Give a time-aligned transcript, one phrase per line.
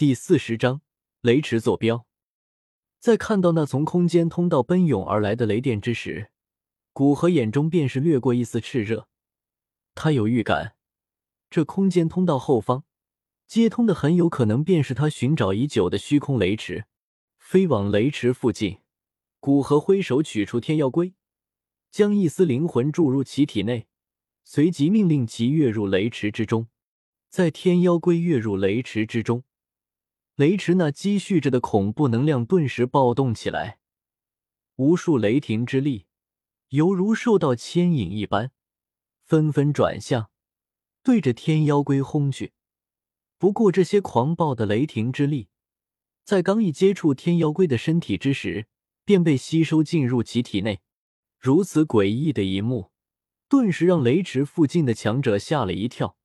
[0.00, 0.80] 第四十章
[1.20, 2.06] 雷池坐标。
[2.98, 6.30] 在看到那从空间通道奔涌而来的雷电之时，
[6.94, 9.08] 古河眼中便是掠过一丝炽热。
[9.94, 10.74] 他有预感，
[11.50, 12.84] 这空间通道后方
[13.46, 16.86] 接通的很有可能便是他寻找已久的虚空雷池。
[17.36, 18.78] 飞往雷池附近，
[19.38, 21.12] 古河挥手取出天妖龟，
[21.90, 23.86] 将一丝灵魂注入其体内，
[24.44, 26.68] 随即命令其跃入雷池之中。
[27.28, 29.44] 在天妖龟跃入雷池之中，
[30.40, 33.78] 雷池那积蓄着的恐怖能量顿时暴动起来，
[34.76, 36.06] 无数雷霆之力
[36.70, 38.50] 犹如受到牵引一般，
[39.22, 40.30] 纷纷转向，
[41.02, 42.54] 对着天妖龟轰去。
[43.36, 45.50] 不过，这些狂暴的雷霆之力。
[46.24, 48.66] 在刚一接触天妖龟的身体之时，
[49.04, 50.80] 便被吸收进入其体内。
[51.38, 52.90] 如此诡异的一幕，
[53.46, 56.16] 顿时让雷池附近的强者吓了一跳，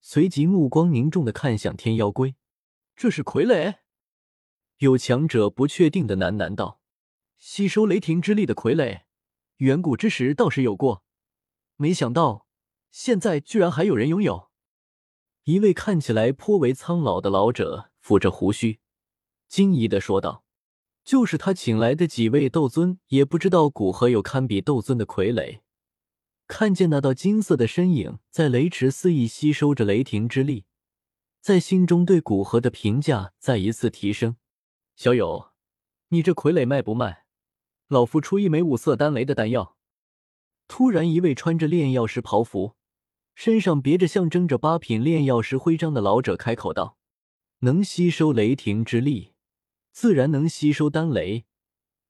[0.00, 2.34] 随即目光凝重的看向天妖龟。
[2.98, 3.76] 这是傀儡？
[4.78, 6.80] 有强者不确定的喃喃道
[7.38, 9.02] ：“吸收雷霆之力的傀儡，
[9.58, 11.04] 远古之时倒是有过，
[11.76, 12.48] 没想到
[12.90, 14.50] 现在居然还有人拥有。”
[15.46, 18.80] 一位看起来颇为苍老的老者抚着胡须。
[19.46, 20.44] 惊疑的说道
[21.04, 25.60] ：“就是他请来的几位斗尊，也不知道古河有堪比斗尊的傀儡。
[26.48, 30.64] 看见那道金色的身影在雷池肆意吸收着雷霆之力，
[31.40, 34.36] 在心中对古河的评价再一次提升。
[34.96, 35.52] 小友，
[36.08, 37.24] 你这傀儡卖不卖？
[37.88, 39.76] 老夫出一枚五色丹雷的丹药。”
[40.68, 42.74] 突然，一位穿着炼药师袍服，
[43.34, 46.98] 身上别着象征着八品炼药师徽章的老者开口道
[47.60, 49.32] ：“能吸收雷霆之力。”
[49.90, 51.46] 自然能吸收丹雷，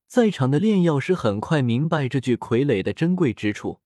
[0.06, 3.80] 在场的炼药师很快明白这具傀儡的珍贵之处。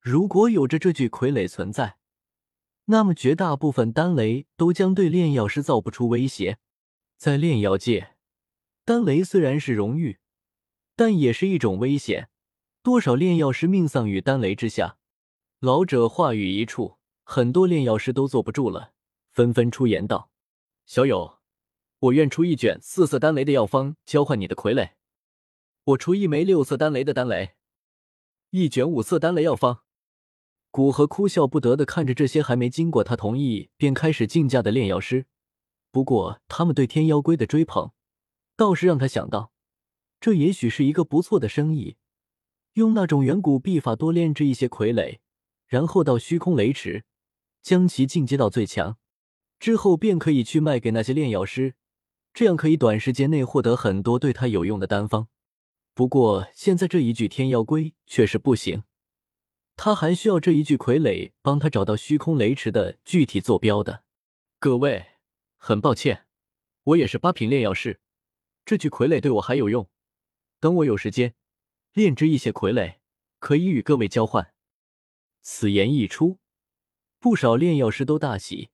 [0.00, 1.97] 如果有着这具傀儡存在，
[2.90, 6.58] 那么绝大部分丹雷都将对炼药师造不出威胁。
[7.18, 8.14] 在炼药界，
[8.84, 10.18] 丹雷虽然是荣誉，
[10.96, 12.30] 但也是一种危险。
[12.82, 14.96] 多少炼药师命丧于丹雷之下。
[15.60, 18.92] 老者话语一处，很多炼药师都坐不住了，
[19.32, 20.30] 纷纷出言道
[20.86, 21.38] ：“小友。”
[22.00, 24.92] 我愿出一卷四色丹雷的药方交换你的傀儡，
[25.82, 27.56] 我出一枚六色丹雷的丹雷，
[28.50, 29.82] 一卷五色丹雷药方。
[30.78, 35.26] 古河哭笑不得的看着这些还没经过他同意便开始竞价的炼药师，
[35.90, 37.90] 不过他们对天妖龟的追捧，
[38.56, 39.50] 倒是让他想到，
[40.20, 41.96] 这也许是一个不错的生意。
[42.74, 45.18] 用那种远古秘法多炼制一些傀儡，
[45.66, 47.04] 然后到虚空雷池
[47.60, 48.98] 将其进阶到最强，
[49.58, 51.74] 之后便可以去卖给那些炼药师。
[52.32, 55.26] 这样可以短时间内获得很多对他有用的丹方，
[55.92, 58.84] 不过现在这一具天妖龟却是不行，
[59.80, 64.02] 他还需要这一具傀儡帮他找到虚空雷池的具体坐标的。
[64.58, 65.06] 各位，
[65.56, 66.26] 很抱歉，
[66.82, 68.00] 我也是八品炼药师，
[68.64, 69.88] 这具傀儡对我还有用，
[70.58, 71.36] 等我有时间
[71.92, 72.96] 炼制一些傀儡，
[73.38, 74.52] 可以与各位交换。
[75.42, 76.40] 此言一出，
[77.20, 78.70] 不少炼药师都大喜，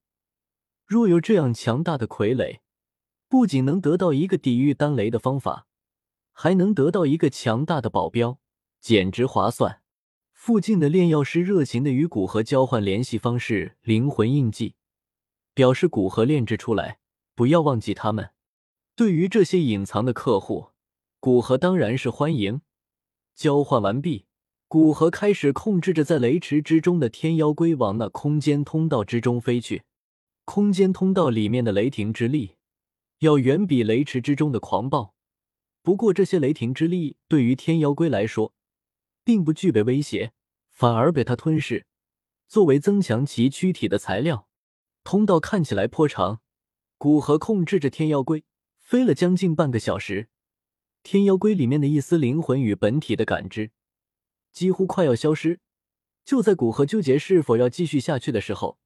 [0.87, 2.61] 若有这样强大的傀儡。
[3.29, 5.67] 不仅能得到一个抵御丹雷的方法，
[6.33, 8.41] 还能得到一个强大的保镖，
[8.81, 9.83] 简直划算。
[10.47, 14.75] 附近的炼药师热情的与古河交换联系方式、灵魂印记，
[15.55, 16.99] 表示古河炼制出来，
[17.35, 18.29] 不要忘记他们。
[18.95, 20.73] 对于这些隐藏的客户，
[21.19, 22.61] 古河当然是欢迎。
[23.35, 24.27] 交换完毕，
[24.69, 29.85] 古河开始控制着在雷池之中的天妖龟往那空间通道之中飞去。
[30.45, 32.57] 空间通道里面的雷霆之力。
[33.21, 35.15] 要远比雷池之中的狂暴，
[35.83, 38.53] 不过这些雷霆之力对于天妖龟来说，
[39.25, 40.33] 并不具备威胁，
[40.71, 41.87] 反而被它吞噬，
[42.47, 44.47] 作为增强其躯体的材料。
[45.03, 46.41] 通道看起来颇长，
[46.99, 48.45] 古河控制着天妖龟
[48.79, 50.29] 飞了将近半个小时，
[51.03, 53.71] 天妖龟里面的一丝灵魂与本体的感知
[54.53, 55.61] 几乎快要消失。
[56.25, 58.79] 就在古河纠结是否要继续下去的时候，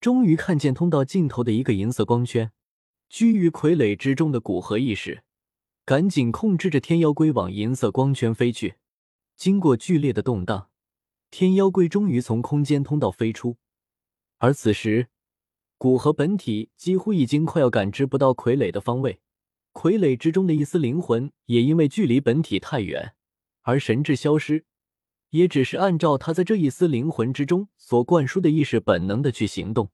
[0.00, 2.52] 终于看见通道尽头的一个银色光圈。
[3.08, 5.24] 居于傀儡之中的古河意识，
[5.84, 8.76] 赶紧控制着天妖龟往银色光圈飞去。
[9.36, 10.70] 经过剧烈的动荡，
[11.30, 13.56] 天妖龟终于从空间通道飞出。
[14.38, 15.08] 而此时，
[15.78, 19.20] 古河本体几乎已经快要感知不到傀儡的方位，
[19.72, 23.14] 傀儡之中的一丝灵魂也因为距离本体太远
[23.62, 24.64] 而神智消失，
[25.30, 29.90] 也只是按照他在这一丝灵魂之中所灌输的意识本能的去行动。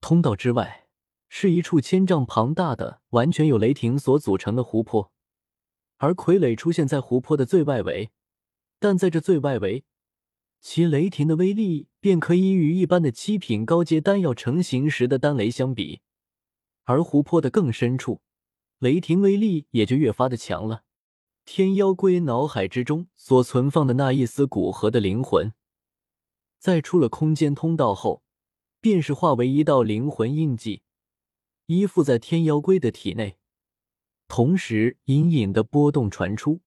[0.00, 0.82] 通道之外。
[1.36, 5.10] 是一处千丈庞大的、完全由雷霆所组成的湖泊，
[5.96, 8.12] 而傀儡出现在湖泊的最外围。
[8.84, 9.86] 但在这最外围，
[10.60, 16.02] 其雷霆的威力便可以与一般的七品高阶丹药成型时的丹雷相比，
[16.82, 18.20] 而湖泊的更深处，
[18.80, 20.82] 雷霆威力也就越发的强了。
[21.46, 25.54] 天妖龟脑海之中所存放的那一丝古河的灵魂，
[26.58, 28.22] 在出了空间通道后，
[28.82, 30.82] 便是化为一道灵魂印记，
[31.64, 33.38] 依附在天妖龟的体内。
[34.28, 36.60] 同时，隐隐的波动传出，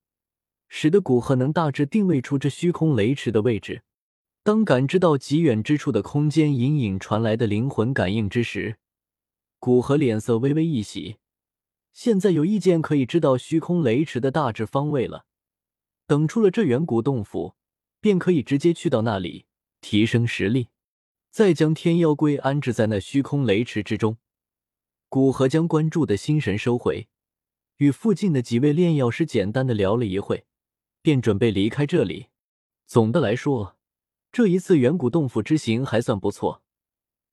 [0.69, 3.83] 使得古河能大致定位出这虚空雷池的位置。
[4.43, 8.77] 当感知到极远之处的空间隐隐传来的灵魂感应之时，
[9.59, 11.17] 古河脸色微微一喜。
[11.91, 15.25] 现在有意见可以知道虚空雷池的大致方位了。
[16.05, 17.55] 等出了这远古洞府，
[17.99, 19.45] 便可以直接去到那里
[19.81, 20.69] 提升实力，
[21.31, 24.17] 再将天妖龟安置在那虚空雷池之中。
[25.09, 27.07] 古河将关注的心神收回，
[27.77, 30.45] 与附近的几位炼药师简单的聊了一会，
[31.07, 32.27] 便准备离开这里。
[32.85, 33.77] 总的来说，
[34.29, 36.61] 这一次远古洞府之行还算不错，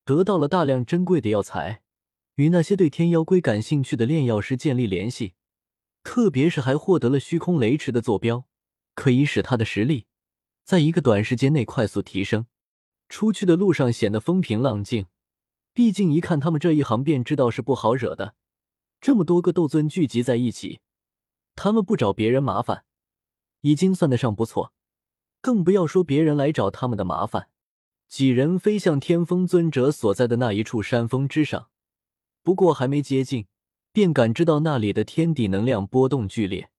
[0.04, 1.82] 得到了大量珍贵的药材。
[2.36, 5.34] 与那些对天妖龟感兴趣的炼药师建立联系，
[6.04, 8.44] 特别是还获得了虚空雷池的坐标，
[8.94, 10.06] 可以使他的实力
[10.62, 12.46] 在一个短时间内快速提升。
[13.08, 15.06] 出去的路上显得风平浪静，
[15.72, 18.36] 毕竟一看他们这一行便知道是不好惹的。
[19.00, 20.78] 这么多个斗尊聚集在一起，
[21.56, 22.84] 他们不找别人麻烦，
[23.64, 24.75] 已经算得上不错，
[25.40, 27.49] 更不要说别人来找他们的麻烦。
[28.06, 31.70] 几人飞向天风尊者所在的那一处山峰之上。
[32.43, 33.46] 不过还没接近，
[33.90, 36.70] 便感知到那里的天地能量波动剧烈。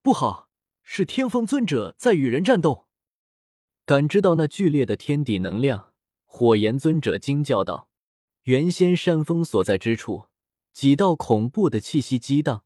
[0.00, 0.48] 不好，
[0.82, 2.86] 是天风尊者在与人战斗。
[3.84, 5.92] 感知到那剧烈的天地能量，
[6.24, 7.90] 火焰尊者惊叫道
[8.44, 10.28] ：“原先山峰所在之处，
[10.72, 12.64] 几道恐怖的气息激荡，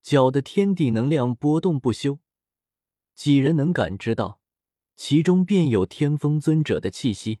[0.00, 2.20] 搅得天地能量波动不休。
[3.18, 4.38] 几人能感知到，
[4.94, 7.40] 其中便有天风尊者的气息。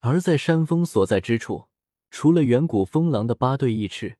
[0.00, 1.68] 而在山峰所在之处。”
[2.16, 4.18] 除了远古风狼的八对翼翅，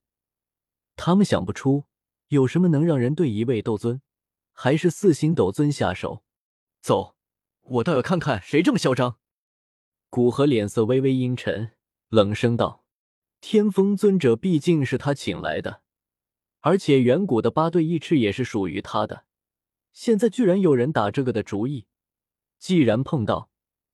[0.96, 1.84] 他们想不出
[2.26, 4.02] 有什么能让人对一位斗尊，
[4.52, 6.24] 还是四星斗尊下手。
[6.80, 7.14] 走，
[7.62, 9.18] 我倒要看看谁这么嚣张。
[10.10, 11.70] 古河脸色微微阴沉，
[12.08, 12.84] 冷声道
[13.40, 15.82] ：“天风尊者毕竟是他请来的，
[16.62, 19.24] 而且远古的八对翼翅也是属于他的。
[19.94, 21.86] 现在居然有人打这个的主意，
[22.58, 23.48] 既然碰到，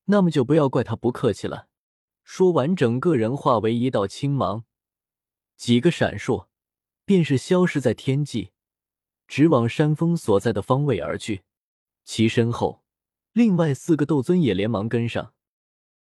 [0.06, 1.69] 那么就不要怪他不客气了。”
[2.25, 4.64] 说完，整个人化为一道青芒，
[5.56, 6.47] 几个闪烁，
[7.05, 8.50] 便是消失在天际，
[9.26, 11.43] 直往山峰所在的方位而去。
[12.05, 12.82] 其身后，
[13.32, 15.35] 另外四个斗尊也连忙跟上。